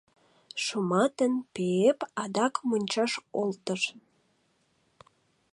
Шуматын 0.63 1.33
Пеэп 1.53 1.99
адак 2.23 2.53
мончаш 2.67 3.11
олтыш. 3.41 3.81